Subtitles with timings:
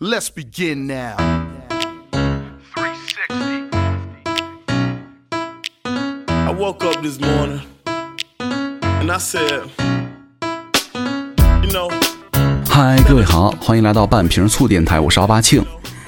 [0.00, 1.16] Let's begin now.
[2.74, 3.70] 360.
[6.28, 7.60] I woke up this morning
[8.38, 9.70] and I said,
[11.62, 11.90] you know,
[12.68, 15.64] 嗨，各位好，欢迎来到半瓶醋电台，我是奥巴庆。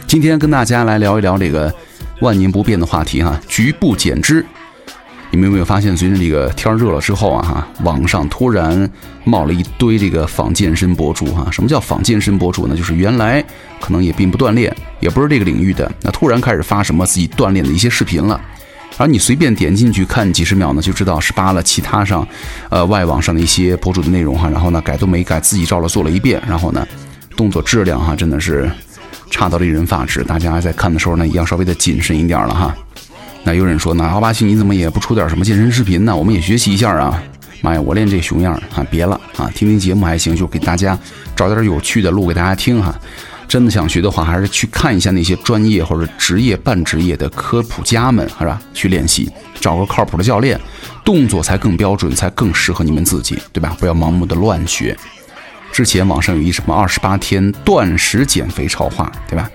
[0.07, 1.75] 今天跟大家来聊一聊这个
[2.21, 4.45] 万年不变的话题哈，局部减脂。
[5.31, 8.89] 你们有没有发现，随着这个天热了之后啊哈，网上突然
[9.25, 11.49] 冒了一堆这个仿健身博主哈？
[11.51, 12.77] 什么叫仿健身博主呢？
[12.77, 13.45] 就是原来
[13.81, 18.41] 可能也并不锻炼，也不是这个领域的，那突然开始发什么自己锻炼的一些视频了。
[18.99, 22.27] 而你随便点进去看几十秒呢，就知道是扒了其他上，
[22.71, 26.87] 呃，外网上的一些博主的内容哈，然后呢改都没改，自己照了做了一遍，然后呢，
[27.37, 28.71] 动作质量哈真的是
[29.31, 32.75] 差到令人发指，大家在看的时候呢，也要稍微的谨慎一点了哈。
[33.47, 36.17] 那有人说呢，奥巴西你怎么也不出点什么健身视频呢？
[36.17, 37.23] 我们也学习一下啊！
[37.63, 40.99] 妈呀，我练这熊样啊，别了啊，听听节目还行，就给大家
[41.37, 42.93] 找点有趣的录给大家听哈。
[43.47, 48.61] 真的想学的话，还是去看一下那些专业或者职业、半职业的科普家们，是吧？
[48.75, 50.61] 去练习，找个靠谱的教练，
[51.05, 53.77] 动作才更标准，才更适合你们自己，对吧？
[53.79, 54.99] 不要盲目的乱学。
[55.71, 59.49] 之前网上有一什么二十八天断食减肥超话，对吧？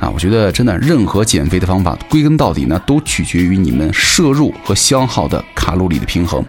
[0.00, 6.44] 啊，我觉得真的，任何减肥的方法，归根到底呢，都取决于你们摄入和消耗的卡路里的平衡。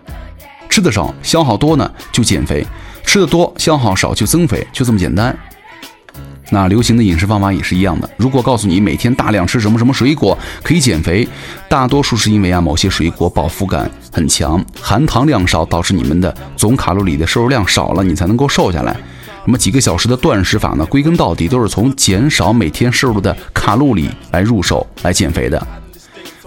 [0.70, 2.66] 吃的少，消耗多呢就减肥；
[3.06, 5.38] 吃的多，消耗少就增肥，就这么简单。
[6.50, 8.10] 那流行的饮食方法也是一样的。
[8.18, 11.28] 如果告诉你每天大量吃什么什么水果可以减肥，
[11.70, 18.96] 大多数是因为啊某些水果饱腹感很强，含糖量少，导致你们的总卡路里的摄入量少了，你才能够瘦下来。
[19.46, 20.86] 那么几个小时的断食法呢？
[20.86, 25.85] 归根到底都是从减少每天摄入的卡路里来入手来减肥的。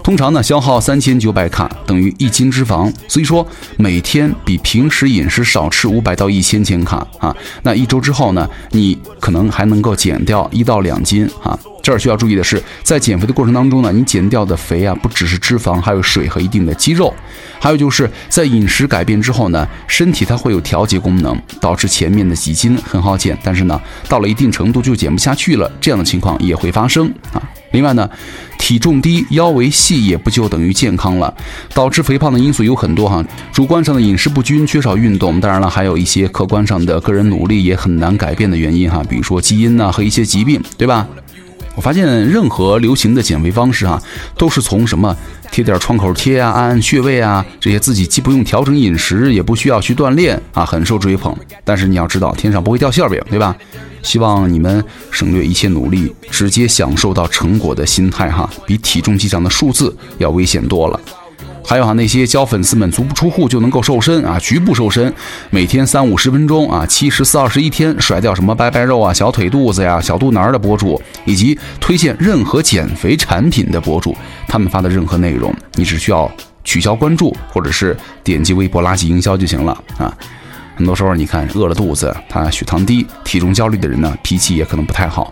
[0.03, 3.45] 通常呢，消耗三千九百卡等于一斤脂肪，所以说
[3.77, 7.35] 每天比平时饮食少吃五百到一千千卡啊。
[7.63, 11.57] 那一周之后呢，你可能还能够减掉一到两斤啊。
[11.81, 17.13] 这儿需要注意的是，在减肥的过程当中呢，你减掉的肥啊，不只是脂肪，还有水和一定的肌肉。
[17.59, 27.41] 还有就是在饮食改变之后呢，身体它会有调节功能，导致前面的几斤很好减，但是呢，到了一定程度就减不下去了，这样的情况也会发生啊。
[27.71, 28.09] 另外呢，
[28.57, 31.33] 体重低、腰围细也不就等于健康了。
[31.73, 41.07] 导致肥胖的因素有很多哈，主观上的饮食不均、缺少运动，当然了，还有一些客观上的个人努力也很难改变的原因哈，比如说基因呐和一些疾病，对吧？
[41.79, 44.03] 我发现任何流行的减肥方式啊，
[44.37, 45.15] 都是从什么
[45.49, 51.33] 贴点创口贴啊、按按穴位啊这些自己既不用调整饮食，也不需要去锻炼啊，很受追捧。
[51.63, 53.55] 但是你要知道，天上不会掉馅饼，对吧？
[54.03, 60.99] 希望你们省略一切努力，直接享受到成果的心态哈，比体重计上的数字要危险多了。
[61.69, 65.13] 还有啊，那些教粉丝们足不出户就能够瘦身啊，局部瘦身，
[65.51, 76.27] 每天三五十分钟啊，七十四二十一天甩掉什么拜拜肉啊、小腿肚子呀、小肚腩的博主，以及推荐任何减肥产品的博主，他们发的任何内容，你只需要
[76.63, 80.11] 取消关注，或者是点击微博垃圾营销就行了啊。
[80.75, 85.29] 很多时候你看饿了肚子，他血糖低、体重焦虑的人呢，脾气也可能不太好。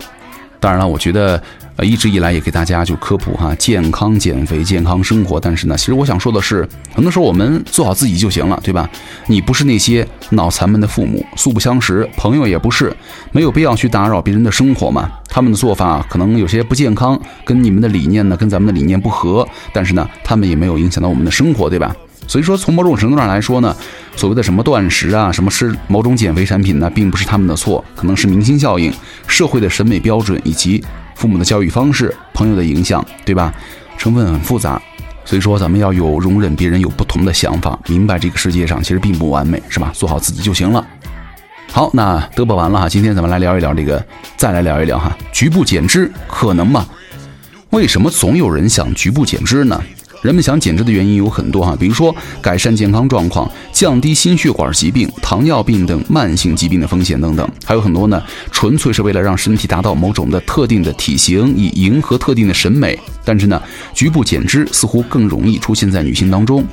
[0.60, 1.42] 当然了，我觉得。
[1.78, 5.40] 呃，一直以来也给大家就科普哈，健康减肥、健康生活。
[5.40, 8.90] 但是呢，其实我想说的是，很多时候我们做好自己就行了，对吧？
[9.28, 12.92] 你不是那些脑残们的父母，素不相识，朋友也不是，
[13.32, 15.08] 没有必要去打扰别人的生活嘛。
[15.30, 19.48] 他们的做法可能有些不健康，跟你们的理念呢，跟咱们的理念不合。
[19.72, 21.96] 但是呢，他们也没有影响到我们的生活，对吧？
[22.28, 23.74] 所以说，从某种程度上来说呢，
[24.18, 28.92] 所谓的什么断食啊，什么吃某种减肥产品呢，并不是他们的错，可能是明星效应、
[29.28, 30.84] 社会的审美标准以及。
[31.16, 33.52] 父母的教育方式、朋友的影响，对吧？
[33.98, 34.80] 成分很复杂，
[35.26, 39.92] 所以说咱们要有容忍别人有不同的想法，明白这个世界上其实并不完美，是吧？
[39.96, 40.86] 做好自己就行了。
[41.72, 44.06] 好，那嘚啵完了哈，今天咱们来聊一聊这个，
[44.36, 46.86] 再来聊一聊哈，局部减脂可能吗？
[47.72, 49.82] 为什么总有人想局部减脂呢？
[50.22, 63.00] 人们想减脂的原因有很多哈，比如说改善健康状况、降低心血管疾病、糖尿病等慢性疾病的风险等等，还有很多呢，纯粹是为了让身体达到某种的特定的体型，以迎合特定的审美。
[63.28, 63.62] 但是呢，
[63.94, 66.66] 局部减脂似乎更容易出现在女性当中。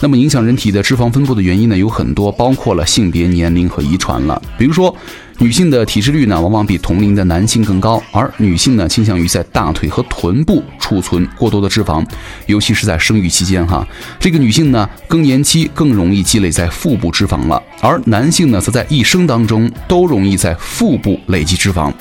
[0.00, 4.42] 那么影响人体的脂肪分布的原因呢，有很多，包括了性别、年龄和遗传了。
[4.58, 4.94] 比如说。
[5.38, 12.06] 女性的体脂率呢，往往比同龄的男性更高，而女性呢，倾向于在大腿和臀部储存过多的脂肪，
[12.46, 13.84] 尤其是在生育期间哈。
[14.20, 21.92] 这个女性呢，更年期更容易积累在腹部脂肪了，而男性呢，则在一生当中都容易在腹部累积脂肪。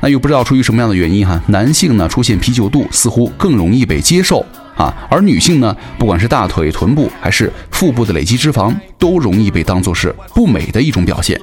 [0.00, 4.44] 那又不知道出于什么样的原因哈，男性呢出现啤酒肚似乎更容易被接受
[4.76, 11.40] 啊，而女性呢，不管是大腿、臀部还是腹部的累积脂肪，都容易被当作是不美的一种表现。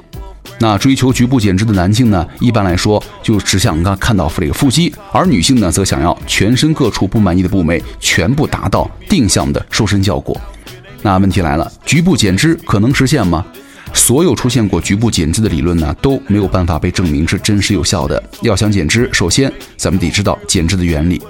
[0.60, 10.40] 那追求局部减脂的男性呢，一般来说就只想看看到这个腹肌，而女性呢，则想要全身各处不满意的部位全部达到定向的瘦身效果。
[11.02, 13.44] 那问题来了，局部减脂可能实现吗？
[13.94, 18.22] 所有出现过局部减脂的理论呢，都没有办法被证明是真实有效的。
[18.42, 21.22] 要想减脂，首先咱们得知道减脂的原理。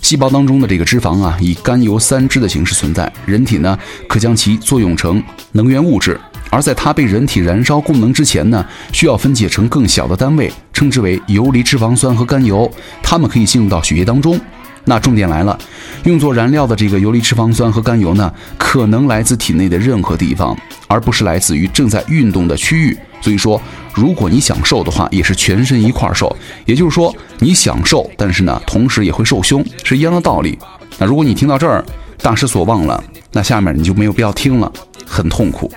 [0.00, 3.76] 细胞当中的这个脂肪啊，以甘油三酯的形式存在，人体呢
[4.08, 5.22] 可将其作用成
[5.52, 6.18] 能源物质。
[6.48, 12.70] 而在它被人体燃烧供能之前呢，需要分解成更小的单位，称之为游离脂肪酸和甘油，
[13.02, 14.40] 它们可以进入到血液当中。
[14.88, 15.58] 那重点来了，
[16.04, 20.56] 用作燃料的这个游离脂肪酸和甘油呢，可能来自体内的任何地方，
[20.86, 22.96] 而不是来自于正在运动的区域。
[23.20, 23.60] 所以说，
[23.92, 26.34] 如果你想瘦的话，也是全身一块瘦。
[26.64, 30.56] 也就是说，你想瘦，但是呢，同时也会瘦胸，是一样的道理。
[30.98, 31.84] 那如果你听到这儿
[32.22, 34.72] 大失所望了，那下面你就没有必要听了，
[35.04, 35.68] 很痛苦。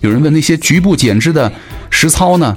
[0.00, 1.52] 有人问那些局部减脂的
[1.90, 2.56] 实操呢？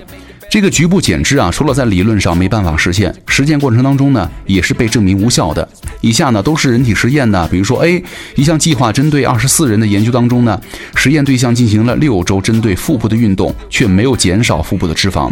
[0.49, 5.67] 这个局部减脂啊，除了在理论上没办法实现，实践过程当中呢，也是被证明无效的。
[5.99, 8.01] 以下呢都是人体实验的，比如说 A
[8.35, 10.59] 一项计划针对二十四人的研究当中呢，
[10.95, 15.29] 实验对象进行了六周针对腹部的运动，却没有减少腹部的脂肪。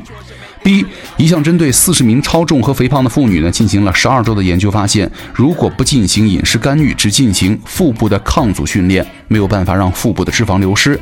[0.62, 0.86] B
[1.18, 11.00] 一项针对四十名超重和肥胖的妇女呢，进行了十二周的研究，发现如果不进行饮食干预，只进行腹部的抗阻训练，没有办法让腹部的脂肪流失。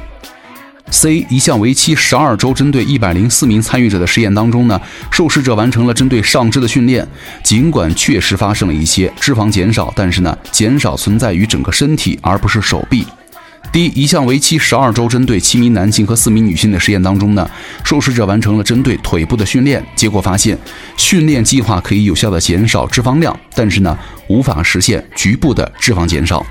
[0.92, 4.80] C 一项为期十二周、针对一百零四名参与者的实验当中呢，
[5.10, 7.08] 受试者完成了针对上肢的训练，
[7.42, 13.06] 尽管确实发生了一些脂肪减少，但是呢，减少存在于整个身体，而不是手臂。
[13.72, 17.50] D 一项为期十二周、针对七名男性和四名女性的实验当中呢，
[17.86, 20.58] 受试者完成了针对腿部的训练，结果发现
[20.98, 23.98] 训练计划可以有效的减少脂肪量，但是呢，
[24.28, 26.46] 无法实现局部的脂肪减少。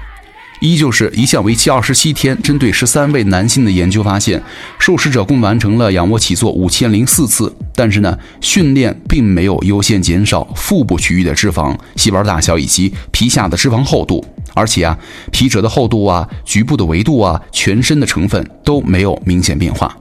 [0.61, 4.43] 一就是一项为期二十七天，针对十三位男性的研究发现，
[4.79, 14.23] 受试者共完成了仰卧起坐五千零四次，但是呢，训练并没有优先减少腹部区域的脂肪、细胞大小以及皮下的脂肪厚度，
[14.53, 14.99] 而且啊，
[15.33, 19.97] 皮褶的厚度啊、局部的维度啊、全身的成分都没有明显变化。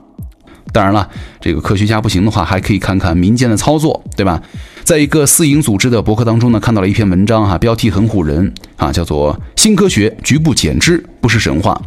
[0.72, 1.08] 当然了，
[1.40, 4.40] 这个科学家不行的话，还可以看看民间的操作，对吧？
[4.82, 11.80] 在一个私营组织的博客当中呢，看到了一篇文章哈，标题很唬人啊，叫做《新科学局部减脂不是神话》，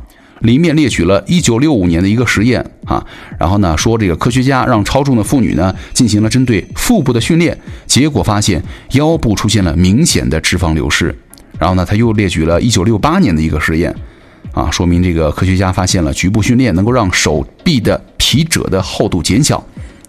[0.45, 3.05] 里面列举了一九六五年的一个实验啊，
[3.37, 7.57] 然后呢说这个科学家让超重的妇女呢进行了针对腹部的训练，
[7.87, 11.13] 结果发现腰部出现了明显的脂肪流失，
[11.59, 13.93] 然后呢他又列举了一九六八年的一个实验
[14.53, 19.61] 啊，说明这个科学家发现了局部训练能够让手臂的皮褶的厚度减小。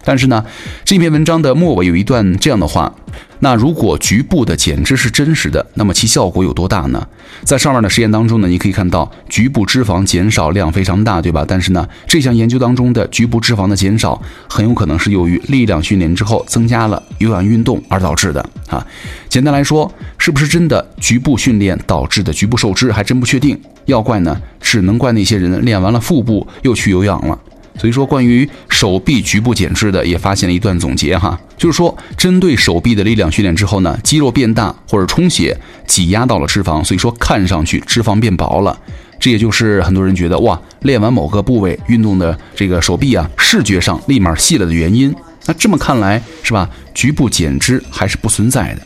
[0.05, 0.45] 但是呢，
[0.85, 2.93] 这篇文章的末尾有一段这样的话：
[3.39, 7.05] 那如果局部的减脂是真实的，那么其效果有多大呢？
[7.43, 11.43] 在上面的实验当中呢，你可以看到局部脂肪减少量非常大，对吧？
[11.47, 18.85] 但是呢，这项研究当中的局部脂肪的减少很有可能是由于力量训练之后增加了有氧运动而导致的啊。
[19.27, 23.59] 简单来说，是不是真的局部训练导致的局部瘦脂还真不确定。
[23.85, 27.37] 要怪呢，只能怪那些人练完了腹部又去有氧了。
[27.77, 38.77] 所以说，关于手臂局部减脂的，也发现了一段总结哈，就是说，针对手臂的力量训练之后呢，肌肉变大或者充血，挤压到了脂肪，所以说看上去脂肪变薄了。
[39.19, 45.13] 这也就是很多人觉得哇，练完某个部位运动的这个手臂啊，视觉上立马细了的原因。
[45.45, 46.69] 那这么看来是吧？
[46.93, 48.81] 局部减脂还是不存在的。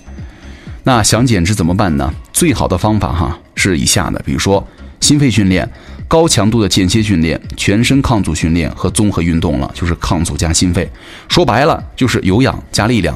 [0.83, 2.13] 那想减脂怎么办呢？
[2.33, 4.65] 最好的方法哈是以下的，比如说
[4.99, 5.69] 心肺训练。
[6.09, 10.89] 高强度的间歇训练、全身抗阻训练和综合运动了，就是抗阻加心肺。
[11.27, 13.15] 说白了就是有氧加力量。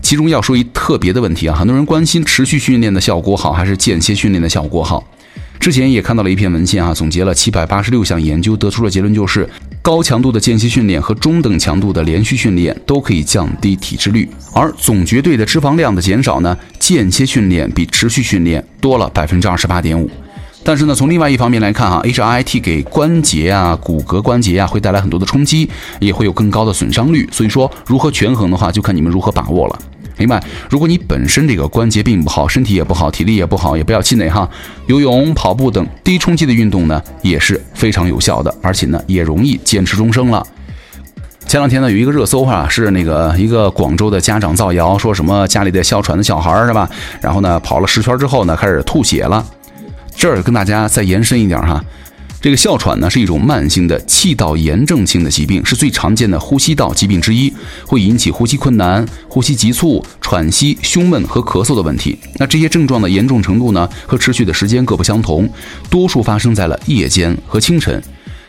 [0.00, 5.06] 其中要说一特别的问题啊，很多人关心持续训练的效果好还是间歇训练的效果好。
[5.60, 9.46] 之前也看到了一篇文献啊，总结了七百八十六项研究，得出了结论就是，
[9.82, 20.10] 高强度的间歇训练和中等强度的连续训练都可以降低体脂率，而总绝对的脂肪量的减少呢，间歇训练比持续训练多了百分之二十八点五。
[20.62, 27.28] 但是呢，从另外一方面来看哈，HIIT 给关节啊、骨骼关节啊会带来很多的冲击，也会有更高的损伤率。
[27.32, 29.78] 所以说，如何权衡的话，就看你们如何把握了。
[30.18, 30.38] 另外，
[30.68, 34.46] 如果你本身这个关节并不好，身体也不好，体力也不好，也不要气馁哈。
[34.86, 40.46] 游泳、跑步等低冲击的运动呢，也是非常有效的，而且呢，也容易坚持终生了。
[41.46, 46.88] 前两天呢，有一个热搜哈，是那个一个广州的家长造谣，说什么家里的哮喘的小孩是吧？
[47.22, 49.42] 然后呢，跑了十圈之后呢，开始吐血了。
[50.16, 51.82] 这儿跟大家再延伸一点哈，
[52.40, 57.52] 这个哮喘呢是一种慢性的气道炎症性的疾病，是最常见的呼吸道疾病之一，
[57.86, 62.18] 会引起呼吸困难、呼吸急促、喘息、胸闷和咳嗽的问题。
[62.38, 65.48] 那这些症状的严重程度呢和持续的时间各不相同，
[65.88, 68.02] 多数发生在了夜间和清晨。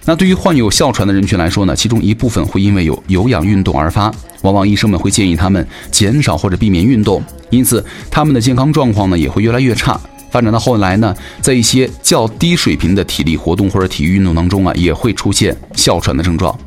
[0.03, 9.99] 那对于患有哮喘的人群来说呢，其中一部分会因为有有氧运动而发，往往医生们会建议他们减少或者避免运动，因此他们的健康状况呢也会越来越差。
[10.31, 16.57] 发展到后来呢，在一些较低水平的体力活动或者体育运动当中啊，也会出现哮喘的症状。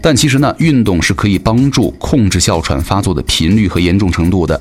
[0.00, 4.60] 但其实呢，运动是可以帮助控制哮喘发作的频率和严重程度的。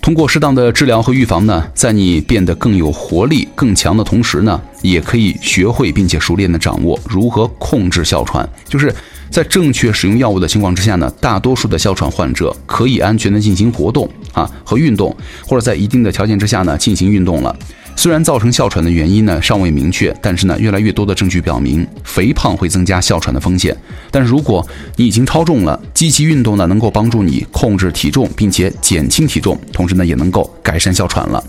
[0.00, 8.48] 通过适当的治疗和预防呢，在你变得更有活力、更强的同时呢，也可以学会并且熟练的掌握如何控制哮喘。
[8.68, 8.94] 就是
[9.28, 15.14] 在正确使用药物的情况之下呢，大多数的哮喘患者可以安全的进行活动啊和运动，
[15.44, 17.54] 或者在一定的条件之下呢进行运动了。
[17.98, 23.76] 虽然造成哮喘的原因呢尚未明确，但是呢越来越多的证据表明，肥胖会增加哮喘的风险。
[24.12, 24.64] 但是如果
[24.94, 31.42] 你已经超重了，积极运动呢能够帮助你控制体重，并且减轻体重，同时呢也能够改善哮喘了。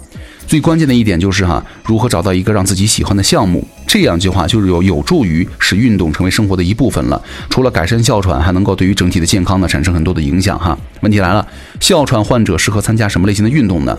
[0.47, 7.21] 最关键的一点就是哈，如何找到一个让自己喜欢的项目，这样句话就是有有助于使运动成为生活的一部分了。
[7.51, 10.75] 除了改善哮喘，还能够对于整体的健康呢产生很多的影响哈。
[11.01, 11.47] 问题来了，
[11.79, 13.95] 哮喘患者适合参加什么类型的运动呢？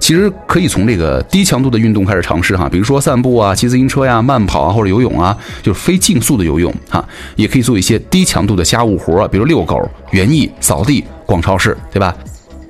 [0.00, 7.06] 其实可以从这个低强度的运动开始尝试哈，比如说散步啊、骑自行车呀、慢跑啊或者游泳啊，就是非竞速的游泳哈。
[7.36, 9.78] 也可以做一些低强度的家务活，比如遛狗、
[10.10, 12.12] 园艺、扫地、逛超市，对吧？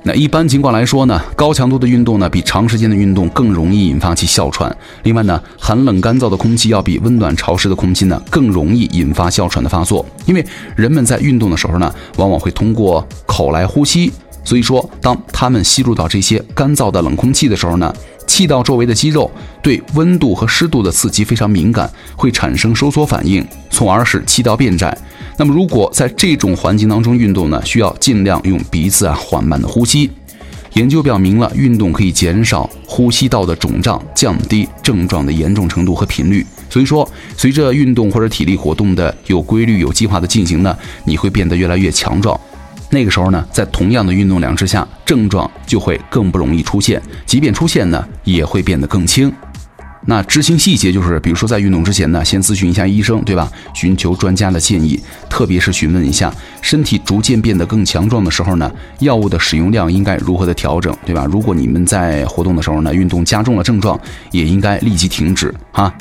[0.02, 4.74] 那一般情况来说呢，高强度的运动呢，比长时间的运动更容易引发起哮喘。
[5.02, 10.04] 另外呢，寒冷干燥的空气要比温暖潮湿的空气呢，更容易引发哮喘的发作。
[10.24, 10.44] 因为
[10.74, 14.10] 人们在运动的时候呢，往往会通过口来呼吸。
[14.42, 17.94] 所以说，当他们吸入到这些干燥的冷空气的时候呢，
[18.26, 19.30] 气道周围的肌肉
[19.62, 24.96] 对温度和湿度的刺激非常敏感，会产生收缩反应，从而使气道变窄。
[25.36, 30.10] 那么，如果在这种环境当中运动呢，需要尽量用鼻子啊缓慢的呼吸。
[30.74, 36.46] 研究表明了，运动可以减少呼吸道的肿胀，降低症状的严重程度和频率。
[36.68, 42.38] 所以说，随着运动或者体力活动的有规律、有计划的进行呢，你会变得越来越强壮。
[42.90, 49.32] 那个时候呢，在同样的运动量之下，症状就会更不容易出现，即便出现呢，也会变得更轻。
[50.06, 53.52] 那执行细节就是，比如说在运动之前呢，先咨询一下医生，对吧？
[53.74, 56.32] 寻求专家的建议，特别是询问一下
[56.62, 61.26] 身体逐渐变得更强壮的时候呢，药物的使用量应该如何的调整，对吧？
[61.26, 65.94] 如果你们在活动的时候呢，运动加重了症状，也应该立即停止哈。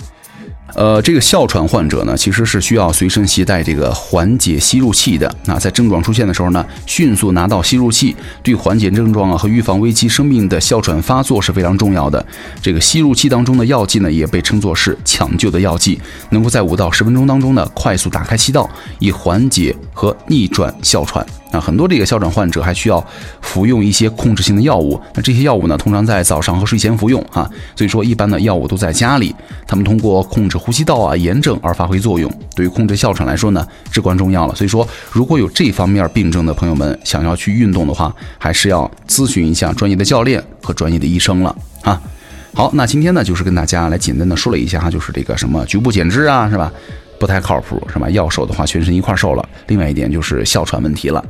[0.75, 5.33] 呃，这个哮喘患者呢，其实是需要随身携带这个缓解吸入器的。
[5.45, 12.23] 那在症状出现的时候呢，迅速拿到吸入器，对缓解症状啊和预防危及生命的哮喘发作是非常重要的。
[12.61, 15.99] 这个吸入器当中的药剂呢，也被称作是抢救的药剂，
[16.29, 21.25] 能够在五到十分钟当中呢，快速打开气道，以缓解和逆转哮喘。
[21.51, 23.03] 那很多这个哮喘患者还需要
[23.41, 24.99] 服用一些控制性的药物。
[25.13, 27.49] 那这些药物呢，通常在早上和睡前服用哈。
[27.75, 29.35] 所以说，一般的药物都在家里。
[29.65, 34.55] 他们通过控制呼吸道啊炎症而发挥作用，对于控制哮喘来说呢，至关重要了。
[34.55, 42.01] 所以说，如果有这方面病症的朋友们想要去运动的话，还是要咨询一下专业的教练和专业的医生了啊。
[42.53, 46.71] 好，那今天呢，就是跟大家来简单的说了一下哈，就是这个什么局部减脂啊，是吧？
[47.19, 48.09] 不太靠谱是吧？
[48.09, 49.47] 要瘦的话，全身一块瘦了。
[49.67, 51.23] 另外一点就是哮喘问题了。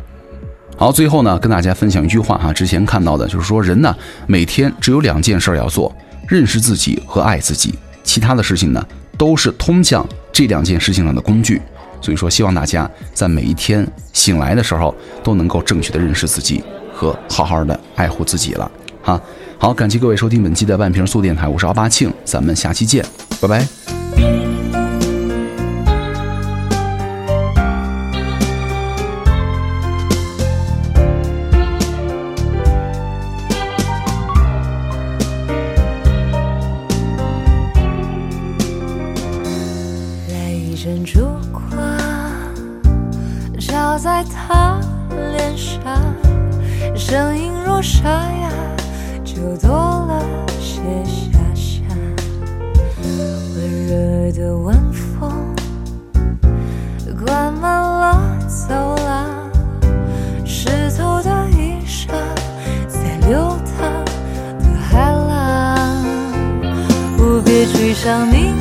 [0.80, 3.94] 好，最后呢，跟大家分享一句话哈，之前看到的就是说，人呢
[4.28, 5.94] 每天只有两件事要做：
[6.26, 7.78] 认识自己和爱自己。
[8.02, 8.82] 其他的事情呢，
[9.18, 11.62] 都是通向这两件事情上的工具。
[12.00, 18.72] 所以说，希望大家在每一天醒来的时候，都能够正确的认识自己和好好的爱护自己了。
[19.02, 19.22] 哈，
[19.58, 23.06] 好，感谢各位收听本期的半瓶醋电台，我是奥巴庆，咱们下期见，
[23.42, 24.59] 拜拜。
[40.82, 41.20] 沾烛
[41.52, 41.62] 光
[43.60, 45.78] 照在他脸上，
[46.96, 48.50] 声音若沙哑，
[49.26, 50.24] 就多了
[50.62, 51.84] 些遐想。
[53.58, 55.30] 温热的晚风，
[57.26, 59.52] 灌满了走廊，
[60.46, 62.08] 湿透的衣裳
[62.88, 64.06] 在流淌
[64.60, 66.06] 的海浪。
[67.18, 68.54] 不必去想你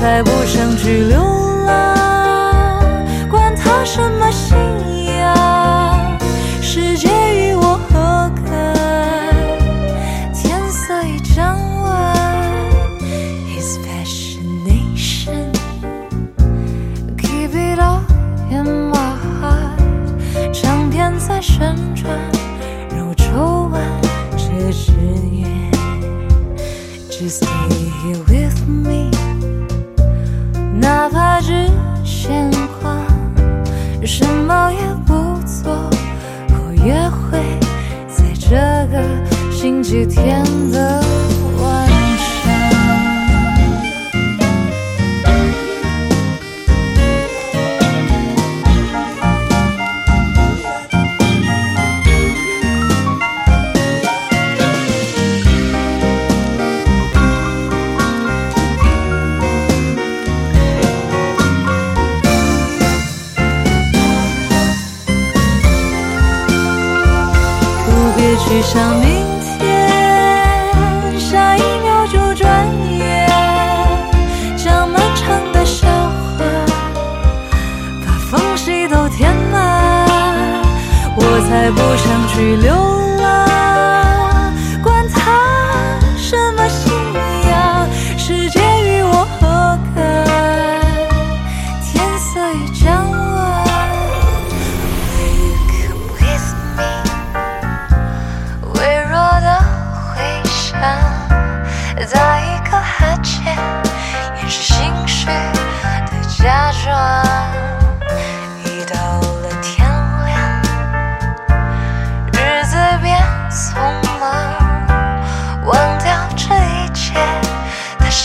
[0.00, 1.20] 才不想去流
[1.66, 1.94] 浪，
[3.28, 4.29] 管他什么
[68.60, 69.24] 不必去想明
[69.58, 69.88] 天，
[71.18, 73.26] 下一秒就转眼。
[74.54, 76.44] 将漫长的笑话，
[78.04, 80.06] 把缝隙都填满。
[81.16, 82.99] 我才不想去流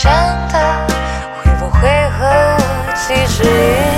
[0.06, 0.54] 切，他想的
[1.42, 3.95] 会不会和我其实一样？